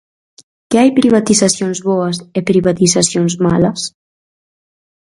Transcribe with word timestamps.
¿Que 0.69 0.77
hai 0.81 0.89
privatizacións 0.99 1.79
boas 1.89 2.15
e 2.37 2.39
privatizacións 2.49 3.33
malas? 3.45 3.79